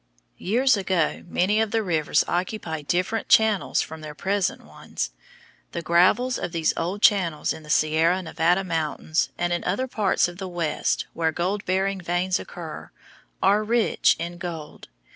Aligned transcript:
Years 0.39 0.75
ago 0.75 1.23
many 1.27 1.61
of 1.61 1.69
the 1.69 1.83
rivers 1.83 2.23
occupied 2.27 2.87
different 2.87 3.29
channels 3.29 3.83
from 3.83 4.01
their 4.01 4.15
present 4.15 4.63
ones. 4.65 5.11
The 5.73 5.83
gravels 5.83 6.39
of 6.39 6.51
these 6.51 6.73
old 6.75 7.03
channels 7.03 7.53
in 7.53 7.61
the 7.61 7.69
Sierra 7.69 8.23
Nevada 8.23 8.63
mountains, 8.63 9.29
and 9.37 9.53
in 9.53 9.63
other 9.63 9.87
parts 9.87 10.27
of 10.27 10.39
the 10.39 10.47
West 10.49 11.05
where 11.13 11.31
gold 11.31 11.63
bearing 11.65 12.01
veins 12.01 12.39
occur, 12.39 12.89
are 13.43 13.63
rich 13.63 14.15
in 14.17 14.39
gold. 14.39 14.87